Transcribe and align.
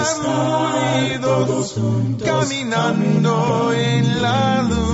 estar 0.00 1.20
todos 1.20 1.72
juntos, 1.74 2.28
caminando 2.28 3.72
en 3.72 4.22
la 4.22 4.62
luz. 4.62 4.88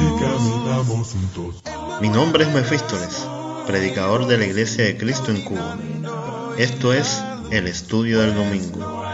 Mi 2.00 2.08
nombre 2.08 2.45
es 2.45 2.53
Mefístoles, 2.53 3.27
predicador 3.67 4.27
de 4.27 4.38
la 4.38 4.46
Iglesia 4.46 4.85
de 4.85 4.96
Cristo 4.96 5.30
en 5.30 5.43
Cuba. 5.43 5.79
Esto 6.59 6.93
es 6.93 7.22
El 7.51 7.67
Estudio 7.67 8.21
del 8.21 8.35
Domingo, 8.35 9.04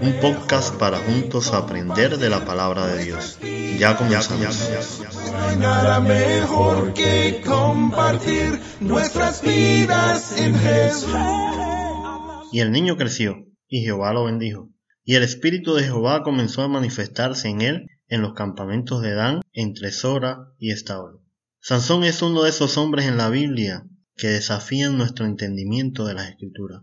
un 0.00 0.14
podcast 0.20 0.74
para 0.76 0.98
juntos 0.98 1.52
aprender 1.52 2.18
de 2.18 2.30
la 2.30 2.44
palabra 2.44 2.86
de 2.86 3.04
Dios. 3.04 3.38
Ya 3.78 3.96
comenzamos. 3.96 4.70
No 5.32 5.48
hay 5.48 5.56
nada 5.56 6.00
mejor 6.00 6.92
que 6.92 7.42
compartir 7.46 8.60
nuestras 8.80 9.42
vidas 9.42 10.38
en 10.38 10.54
Jesús. 10.58 11.14
Y 12.52 12.60
el 12.60 12.72
niño 12.72 12.96
creció, 12.96 13.36
y 13.68 13.82
Jehová 13.82 14.12
lo 14.12 14.24
bendijo. 14.24 14.68
Y 15.10 15.16
el 15.16 15.24
Espíritu 15.24 15.74
de 15.74 15.82
Jehová 15.82 16.22
comenzó 16.22 16.62
a 16.62 16.68
manifestarse 16.68 17.48
en 17.48 17.62
él 17.62 17.88
en 18.06 18.22
los 18.22 18.32
campamentos 18.34 19.02
de 19.02 19.12
Dan, 19.12 19.40
entre 19.52 19.90
Sora 19.90 20.52
y 20.56 20.70
Estaol. 20.70 21.20
Sansón 21.58 22.04
es 22.04 22.22
uno 22.22 22.44
de 22.44 22.50
esos 22.50 22.78
hombres 22.78 23.06
en 23.06 23.16
la 23.16 23.28
Biblia 23.28 23.84
que 24.14 24.28
desafían 24.28 24.96
nuestro 24.96 25.26
entendimiento 25.26 26.06
de 26.06 26.14
las 26.14 26.30
Escrituras. 26.30 26.82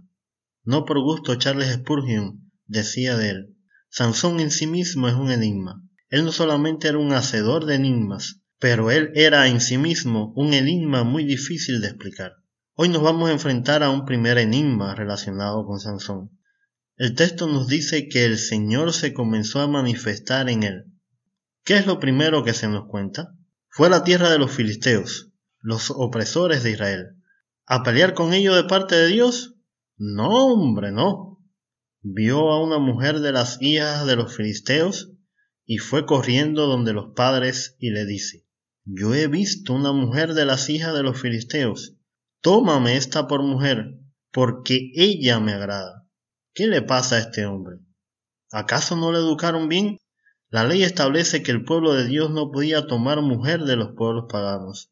No 0.66 0.84
por 0.84 1.00
gusto 1.00 1.36
Charles 1.36 1.74
Spurgeon 1.74 2.52
decía 2.66 3.16
de 3.16 3.30
él, 3.30 3.56
Sansón 3.88 4.42
en 4.42 4.52
sí 4.52 4.68
mismo 4.68 5.08
es 5.08 5.14
un 5.14 5.32
enigma. 5.32 5.82
Él 6.10 6.26
no 6.26 6.34
solamente 6.34 6.90
era 6.90 6.98
un 6.98 7.14
hacedor 7.14 7.64
de 7.64 7.76
enigmas, 7.76 8.42
pero 8.60 8.92
él 8.92 9.14
era 9.16 9.48
en 9.48 9.62
sí 9.62 9.78
mismo 9.78 10.34
un 10.36 10.54
enigma 10.54 11.06
muy 11.06 11.24
difícil 11.24 11.80
de 11.80 11.88
explicar. 11.88 12.34
Hoy 12.74 12.90
nos 12.90 13.04
vamos 13.04 13.30
a 13.30 13.32
enfrentar 13.32 13.84
a 13.84 13.90
un 13.90 14.04
primer 14.04 14.38
enigma 14.38 14.96
relacionado 14.96 15.66
con 15.66 15.80
Sansón. 15.80 16.37
El 16.98 17.16
texto 17.16 17.48
nos 17.48 17.68
dice 17.68 18.10
que 18.10 18.26
el 18.26 18.38
Señor 18.38 18.92
se 18.92 19.14
comenzó 19.14 19.62
a 19.62 19.68
manifestar 19.68 20.50
en 20.50 20.64
él. 20.64 20.86
¿Qué 21.64 21.78
es 21.78 21.86
lo 21.86 22.00
primero 22.00 22.44
que 22.44 22.54
se 22.54 22.68
nos 22.68 22.88
cuenta? 22.88 23.36
Fue 23.70 23.90
la 23.90 24.04
tierra 24.04 24.32
de 24.32 24.40
los 24.40 24.52
filisteos, 24.52 25.32
los 25.62 25.92
opresores 25.92 26.64
de 26.64 26.72
Israel. 26.72 27.16
¿A 27.66 27.84
pelear 27.84 28.14
con 28.14 28.34
ellos 28.34 28.56
de 28.56 28.64
parte 28.64 28.96
de 28.96 29.08
Dios? 29.08 29.56
No, 29.98 30.48
hombre, 30.48 30.92
no. 30.92 31.44
Vio 32.02 32.50
a 32.50 32.64
una 32.64 32.80
mujer 32.80 33.20
de 33.20 33.32
las 33.32 33.62
hijas 33.62 34.08
de 34.08 34.16
los 34.16 34.36
filisteos 34.36 35.12
y 35.66 35.78
fue 35.78 36.06
corriendo 36.06 36.66
donde 36.66 36.94
los 36.94 37.14
padres 37.16 37.76
y 37.80 37.92
le 37.92 38.06
dice, 38.06 38.48
Yo 38.86 39.14
he 39.14 39.28
visto 39.28 39.74
una 39.74 39.92
mujer 39.92 40.34
de 40.34 40.46
las 40.46 40.70
hijas 40.70 40.94
de 40.94 41.04
los 41.04 41.22
filisteos 41.22 41.98
Tómame 42.42 42.96
esta 42.96 43.28
por 43.28 43.42
mujer, 43.42 44.00
porque 44.32 44.92
ella 44.94 45.40
me 45.40 45.54
agrada. 45.54 45.97
¿Qué 46.58 46.66
le 46.66 46.82
pasa 46.82 47.18
a 47.18 47.20
este 47.20 47.46
hombre? 47.46 47.76
¿Acaso 48.52 48.96
no 48.96 49.12
le 49.12 49.20
educaron 49.20 49.70
bien? 49.70 50.00
La 50.50 50.66
ley 50.66 50.82
establece 50.82 51.44
que 51.44 51.52
el 51.52 51.64
pueblo 51.64 51.94
de 51.94 52.08
Dios 52.08 52.32
no 52.32 52.50
podía 52.50 52.88
tomar 52.88 53.22
mujer 53.22 53.66
de 53.66 53.76
los 53.76 53.90
pueblos 53.96 54.26
paganos. 54.28 54.92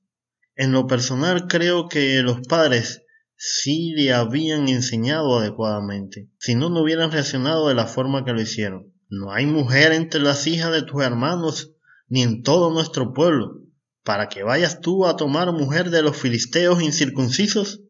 En 0.56 0.72
lo 0.72 0.86
personal 0.86 1.48
creo 1.48 1.88
que 1.88 2.22
los 2.22 2.42
padres 2.48 3.02
sí 3.36 3.94
le 3.96 4.14
habían 4.14 4.70
enseñado 4.70 5.40
adecuadamente, 5.40 6.30
si 6.38 6.54
no, 6.54 6.70
no 6.70 6.84
hubieran 6.84 7.12
reaccionado 7.12 7.68
de 7.68 7.74
la 7.74 7.88
forma 7.88 8.24
que 8.24 8.34
lo 8.34 8.42
hicieron. 8.42 8.94
No 9.10 9.32
hay 9.32 9.48
mujer 9.48 9.92
entre 9.92 10.22
las 10.22 10.46
hijas 10.46 10.72
de 10.72 10.84
tus 10.84 11.02
hermanos, 11.02 11.72
ni 12.08 12.22
en 12.22 12.44
todo 12.44 12.70
nuestro 12.70 13.12
pueblo, 13.12 13.64
para 14.04 14.30
que 14.30 14.44
vayas 14.44 14.82
tú 14.82 15.08
a 15.08 15.16
tomar 15.16 15.52
mujer 15.52 15.90
de 15.90 16.04
los 16.04 16.16
filisteos 16.16 16.84
incircuncisos? 16.84 17.82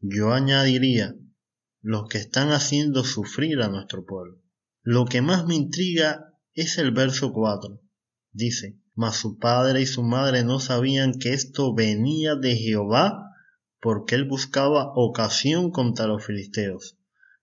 Yo 0.00 0.32
añadiría, 0.32 1.14
los 1.82 2.08
que 2.08 2.18
están 2.18 2.50
haciendo 2.50 3.04
sufrir 3.04 3.60
a 3.60 3.68
nuestro 3.68 4.04
pueblo. 4.04 4.40
Lo 4.82 5.04
que 5.04 5.20
más 5.20 5.46
me 5.46 5.56
intriga 5.56 6.32
es 6.54 6.78
el 6.78 6.92
verso 6.92 7.32
4. 7.32 7.80
Dice, 8.30 8.78
mas 8.94 9.16
su 9.16 9.38
padre 9.38 9.82
y 9.82 9.86
su 9.86 10.02
madre 10.02 10.44
no 10.44 10.60
sabían 10.60 11.18
que 11.18 11.32
esto 11.32 11.74
venía 11.74 12.36
de 12.36 12.56
Jehová, 12.56 13.30
porque 13.80 14.14
él 14.14 14.24
buscaba 14.24 14.92
ocasión 14.94 15.72
contra 15.72 16.06
los 16.06 16.24
filisteos, 16.24 16.98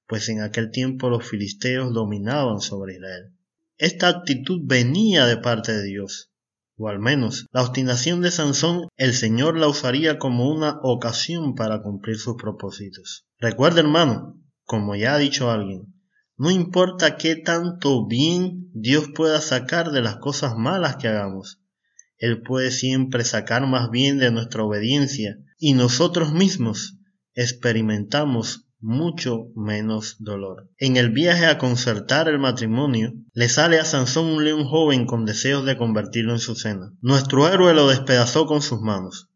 pues 0.08 0.30
en 0.30 0.42
aquel 0.42 0.72
tiempo 0.72 1.10
los 1.10 1.28
filisteos 1.28 1.94
dominaban 1.94 2.62
sobre 2.62 2.96
Israel. 2.96 3.34
Esta 3.78 4.08
actitud 4.08 4.62
venía 4.64 5.26
de 5.26 5.38
parte 5.38 5.74
de 5.74 5.84
Dios, 5.84 6.32
o 6.80 6.88
al 6.88 7.00
menos 7.00 7.46
la 7.52 7.62
obstinación 7.62 8.22
de 8.22 8.32
Sansón 8.32 8.88
el 8.96 9.14
Señor 9.14 9.58
la 9.58 9.68
usaría 9.68 10.18
como 10.18 10.50
una 10.50 10.80
ocasión 10.82 11.54
para 11.54 11.82
cumplir 11.82 12.18
sus 12.18 12.38
propósitos. 12.38 13.26
Recuerda 13.38 13.82
hermano, 13.82 14.42
como 14.64 14.96
ya 14.96 15.14
ha 15.14 15.18
dicho 15.18 15.52
alguien, 15.52 15.94
no 16.38 16.50
importa 16.50 17.18
qué 17.18 17.36
tanto 17.36 18.08
bien 18.08 18.72
Dios 18.74 19.10
pueda 19.14 19.42
sacar 19.42 19.92
de 19.92 20.02
las 20.02 20.16
cosas 20.16 20.56
malas 20.56 20.96
que 20.96 21.10
hagamos, 21.10 21.62
Él 22.18 22.42
puede 22.42 22.72
siempre 22.72 23.26
sacar 23.26 23.68
más 23.68 23.92
bien 23.92 24.18
de 24.18 24.32
nuestra 24.32 24.64
obediencia 24.64 25.36
y 25.58 25.74
nosotros 25.74 26.32
mismos 26.32 26.98
experimentamos 27.34 28.69
mucho 28.82 29.48
menos 29.56 30.16
dolor. 30.20 30.70
En 30.78 30.98
el 30.98 31.10
viaje 31.10 31.46
a 31.46 31.58
concertar 31.58 32.28
el 32.28 32.40
matrimonio, 32.40 33.14
le 33.34 33.50
sale 33.50 33.80
a 33.80 33.86
Sansón 33.86 34.28
un 34.28 34.44
león 34.44 34.66
joven 34.66 35.06
con 35.06 35.26
deseos 35.26 35.66
de 35.66 35.78
convertirlo 35.78 36.34
en 36.34 36.40
su 36.40 36.56
cena. 36.56 36.94
Nuestro 37.02 37.48
héroe 37.48 37.74
lo 37.74 37.88
despedazó 37.88 38.46
con 38.46 38.62
sus 38.62 38.82
manos. 38.82 39.30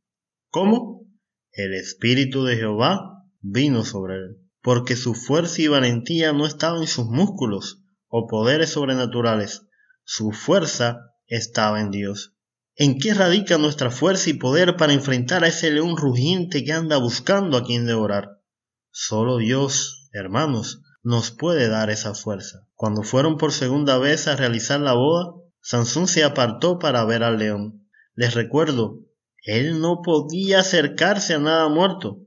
¿Cómo? 0.49 1.05
El 1.51 1.73
espíritu 1.73 2.45
de 2.45 2.55
Jehová 2.55 3.25
vino 3.41 3.83
sobre 3.83 4.15
él, 4.15 4.37
porque 4.61 4.95
su 4.95 5.13
fuerza 5.13 5.61
y 5.61 5.67
valentía 5.67 6.31
no 6.33 6.45
estaban 6.45 6.81
en 6.81 6.87
sus 6.87 7.05
músculos 7.05 7.83
o 8.07 8.27
poderes 8.27 8.69
sobrenaturales, 8.69 9.63
su 10.03 10.31
fuerza 10.31 11.15
estaba 11.27 11.81
en 11.81 11.91
Dios. 11.91 12.35
¿En 12.75 12.97
qué 12.99 13.13
radica 13.13 13.57
nuestra 13.57 13.91
fuerza 13.91 14.29
y 14.29 14.33
poder 14.33 14.77
para 14.77 14.93
enfrentar 14.93 15.43
a 15.43 15.47
ese 15.47 15.71
león 15.71 15.95
rugiente 15.97 16.63
que 16.63 16.73
anda 16.73 16.97
buscando 16.97 17.57
a 17.57 17.63
quien 17.63 17.85
devorar? 17.85 18.42
Solo 18.95 19.37
Dios, 19.37 20.07
hermanos, 20.13 20.83
nos 21.01 21.31
puede 21.31 21.67
dar 21.67 21.89
esa 21.89 22.13
fuerza. 22.13 22.67
Cuando 22.75 23.01
fueron 23.01 23.37
por 23.37 23.51
segunda 23.51 23.97
vez 23.97 24.27
a 24.27 24.35
realizar 24.35 24.79
la 24.79 24.93
boda, 24.93 25.33
Sansón 25.61 26.07
se 26.07 26.23
apartó 26.23 26.77
para 26.77 27.03
ver 27.03 27.23
al 27.23 27.39
león. 27.39 27.87
Les 28.13 28.35
recuerdo, 28.35 28.99
él 29.45 29.81
no 29.81 30.03
podía 30.03 30.59
acercarse 30.59 31.33
a 31.33 31.39
nada 31.39 31.69
muerto. 31.69 32.19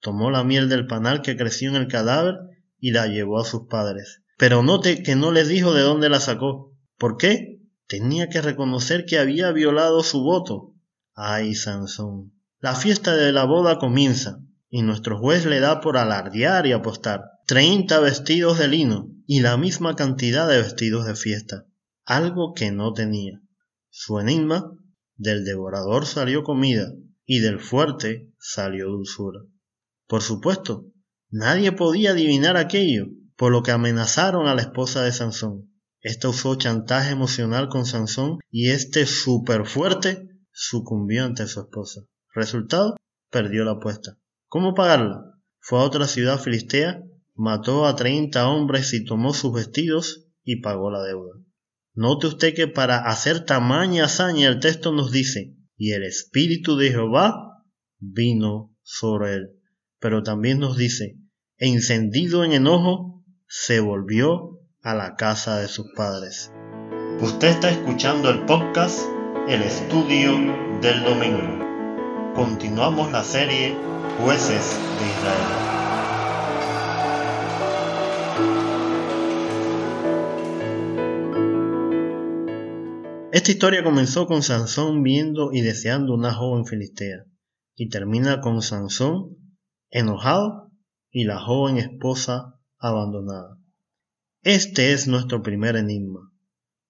Tomó 0.00 0.32
la 0.32 0.42
miel 0.42 0.68
del 0.68 0.88
panal 0.88 1.22
que 1.22 1.36
creció 1.36 1.70
en 1.70 1.76
el 1.76 1.86
cadáver 1.86 2.34
y 2.80 2.90
la 2.90 3.06
llevó 3.06 3.38
a 3.38 3.44
sus 3.44 3.68
padres. 3.68 4.24
Pero 4.36 4.64
note 4.64 5.04
que 5.04 5.14
no 5.14 5.30
les 5.30 5.46
dijo 5.46 5.72
de 5.72 5.82
dónde 5.82 6.08
la 6.08 6.18
sacó. 6.18 6.74
¿Por 6.98 7.16
qué? 7.16 7.60
Tenía 7.86 8.28
que 8.28 8.42
reconocer 8.42 9.04
que 9.06 9.20
había 9.20 9.52
violado 9.52 10.02
su 10.02 10.20
voto. 10.24 10.74
Ay, 11.14 11.54
Sansón. 11.54 12.32
La 12.58 12.74
fiesta 12.74 13.14
de 13.14 13.30
la 13.30 13.44
boda 13.44 13.78
comienza 13.78 14.40
y 14.74 14.80
nuestro 14.80 15.18
juez 15.18 15.44
le 15.44 15.60
da 15.60 15.82
por 15.82 15.98
alardear 15.98 16.66
y 16.66 16.72
apostar 16.72 17.24
treinta 17.46 18.00
vestidos 18.00 18.58
de 18.58 18.68
lino 18.68 19.10
y 19.26 19.40
la 19.40 19.58
misma 19.58 19.96
cantidad 19.96 20.48
de 20.48 20.62
vestidos 20.62 21.04
de 21.04 21.14
fiesta, 21.14 21.66
algo 22.06 22.54
que 22.54 22.72
no 22.72 22.94
tenía. 22.94 23.42
Su 23.90 24.18
enigma, 24.18 24.72
del 25.14 25.44
devorador 25.44 26.06
salió 26.06 26.42
comida 26.42 26.90
y 27.26 27.40
del 27.40 27.60
fuerte 27.60 28.32
salió 28.38 28.86
dulzura. 28.86 29.40
Por 30.06 30.22
supuesto, 30.22 30.86
nadie 31.28 31.72
podía 31.72 32.12
adivinar 32.12 32.56
aquello, 32.56 33.08
por 33.36 33.52
lo 33.52 33.62
que 33.62 33.72
amenazaron 33.72 34.48
a 34.48 34.54
la 34.54 34.62
esposa 34.62 35.02
de 35.02 35.12
Sansón. 35.12 35.70
Esta 36.00 36.30
usó 36.30 36.54
chantaje 36.54 37.10
emocional 37.10 37.68
con 37.68 37.84
Sansón 37.84 38.38
y 38.50 38.70
este 38.70 39.04
super 39.04 39.66
fuerte 39.66 40.30
sucumbió 40.50 41.26
ante 41.26 41.46
su 41.46 41.60
esposa. 41.60 42.00
Resultado, 42.34 42.96
perdió 43.30 43.66
la 43.66 43.72
apuesta. 43.72 44.16
¿Cómo 44.52 44.74
pagarla? 44.74 45.32
Fue 45.60 45.78
a 45.78 45.82
otra 45.82 46.06
ciudad 46.06 46.38
filistea, 46.38 47.02
mató 47.34 47.86
a 47.86 47.96
treinta 47.96 48.50
hombres 48.50 48.92
y 48.92 49.02
tomó 49.02 49.32
sus 49.32 49.54
vestidos 49.54 50.26
y 50.44 50.60
pagó 50.60 50.90
la 50.90 51.02
deuda. 51.02 51.40
Note 51.94 52.26
usted 52.26 52.54
que 52.54 52.68
para 52.68 52.98
hacer 52.98 53.46
tamaña 53.46 54.04
hazaña 54.04 54.48
el 54.48 54.60
texto 54.60 54.92
nos 54.92 55.10
dice, 55.10 55.56
y 55.78 55.92
el 55.92 56.02
Espíritu 56.02 56.76
de 56.76 56.90
Jehová 56.90 57.64
vino 57.98 58.76
sobre 58.82 59.36
él. 59.36 59.48
Pero 59.98 60.22
también 60.22 60.58
nos 60.58 60.76
dice, 60.76 61.16
encendido 61.56 62.44
en 62.44 62.52
enojo, 62.52 63.24
se 63.48 63.80
volvió 63.80 64.60
a 64.82 64.94
la 64.94 65.14
casa 65.14 65.60
de 65.60 65.68
sus 65.68 65.86
padres. 65.96 66.52
Usted 67.22 67.48
está 67.48 67.70
escuchando 67.70 68.28
el 68.28 68.44
podcast 68.44 69.00
El 69.48 69.62
Estudio 69.62 70.32
del 70.82 71.04
Domingo. 71.04 72.34
Continuamos 72.34 73.10
la 73.12 73.24
serie 73.24 73.74
jueces 74.18 74.78
de 74.98 75.06
Israel. 75.06 75.72
Esta 83.32 83.50
historia 83.50 83.82
comenzó 83.82 84.26
con 84.26 84.42
Sansón 84.42 85.02
viendo 85.02 85.52
y 85.52 85.62
deseando 85.62 86.14
una 86.14 86.34
joven 86.34 86.66
filistea 86.66 87.24
y 87.74 87.88
termina 87.88 88.40
con 88.40 88.60
Sansón 88.60 89.38
enojado 89.90 90.70
y 91.10 91.24
la 91.24 91.38
joven 91.38 91.78
esposa 91.78 92.58
abandonada. 92.78 93.58
Este 94.42 94.92
es 94.92 95.08
nuestro 95.08 95.42
primer 95.42 95.76
enigma. 95.76 96.30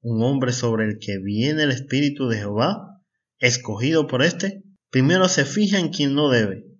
Un 0.00 0.22
hombre 0.22 0.52
sobre 0.52 0.86
el 0.86 0.98
que 0.98 1.18
viene 1.18 1.62
el 1.62 1.70
Espíritu 1.70 2.26
de 2.28 2.38
Jehová, 2.38 3.00
escogido 3.38 4.06
por 4.06 4.22
éste, 4.22 4.64
primero 4.90 5.28
se 5.28 5.44
fija 5.44 5.78
en 5.78 5.90
quien 5.90 6.14
no 6.14 6.28
debe, 6.28 6.71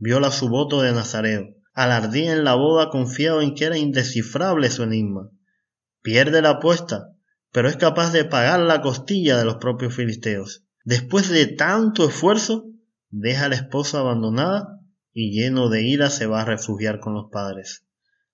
viola 0.00 0.32
su 0.32 0.48
voto 0.48 0.82
de 0.82 0.92
Nazareo, 0.92 1.54
alardía 1.72 2.32
en 2.32 2.42
la 2.42 2.54
boda 2.54 2.90
confiado 2.90 3.42
en 3.42 3.54
que 3.54 3.66
era 3.66 3.78
indescifrable 3.78 4.70
su 4.70 4.82
enigma, 4.82 5.30
pierde 6.02 6.42
la 6.42 6.50
apuesta, 6.50 7.14
pero 7.52 7.68
es 7.68 7.76
capaz 7.76 8.12
de 8.12 8.24
pagar 8.24 8.60
la 8.60 8.80
costilla 8.80 9.36
de 9.36 9.44
los 9.44 9.56
propios 9.56 9.94
filisteos. 9.94 10.64
Después 10.84 11.28
de 11.28 11.46
tanto 11.46 12.08
esfuerzo, 12.08 12.64
deja 13.10 13.44
a 13.44 13.48
la 13.50 13.56
esposa 13.56 14.00
abandonada 14.00 14.80
y 15.12 15.32
lleno 15.32 15.68
de 15.68 15.82
ira 15.82 16.10
se 16.10 16.26
va 16.26 16.42
a 16.42 16.46
refugiar 16.46 17.00
con 17.00 17.14
los 17.14 17.30
padres. 17.30 17.84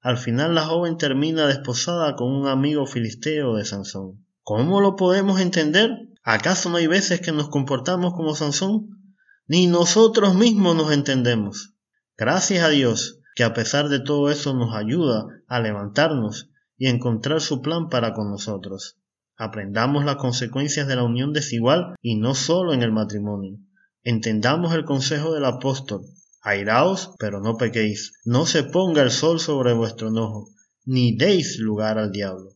Al 0.00 0.18
final 0.18 0.54
la 0.54 0.64
joven 0.64 0.98
termina 0.98 1.48
desposada 1.48 2.14
con 2.14 2.32
un 2.32 2.46
amigo 2.46 2.86
filisteo 2.86 3.56
de 3.56 3.64
Sansón. 3.64 4.24
¿Cómo 4.42 4.80
lo 4.80 4.94
podemos 4.94 5.40
entender? 5.40 5.90
¿Acaso 6.22 6.70
no 6.70 6.76
hay 6.76 6.86
veces 6.86 7.20
que 7.20 7.32
nos 7.32 7.48
comportamos 7.48 8.14
como 8.14 8.36
Sansón? 8.36 9.05
Ni 9.48 9.68
nosotros 9.68 10.34
mismos 10.34 10.74
nos 10.74 10.92
entendemos. 10.92 11.74
Gracias 12.16 12.64
a 12.64 12.68
Dios 12.68 13.20
que 13.36 13.44
a 13.44 13.54
pesar 13.54 13.88
de 13.88 14.00
todo 14.00 14.30
eso 14.30 14.54
nos 14.54 14.74
ayuda 14.74 15.26
a 15.46 15.60
levantarnos 15.60 16.50
y 16.76 16.88
encontrar 16.88 17.40
su 17.40 17.62
plan 17.62 17.88
para 17.88 18.12
con 18.12 18.30
nosotros. 18.30 18.98
Aprendamos 19.36 20.04
las 20.04 20.16
consecuencias 20.16 20.88
de 20.88 20.96
la 20.96 21.04
unión 21.04 21.32
desigual 21.32 21.94
y 22.00 22.16
no 22.16 22.34
solo 22.34 22.72
en 22.72 22.82
el 22.82 22.90
matrimonio. 22.90 23.58
Entendamos 24.02 24.74
el 24.74 24.84
consejo 24.84 25.32
del 25.32 25.44
apóstol. 25.44 26.02
Airaos, 26.42 27.12
pero 27.18 27.40
no 27.40 27.56
pequéis. 27.56 28.14
No 28.24 28.46
se 28.46 28.64
ponga 28.64 29.02
el 29.02 29.10
sol 29.10 29.38
sobre 29.38 29.74
vuestro 29.74 30.08
enojo, 30.08 30.48
ni 30.84 31.16
deis 31.16 31.58
lugar 31.58 31.98
al 31.98 32.10
diablo. 32.10 32.55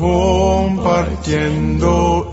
Compartiendo 0.00 2.30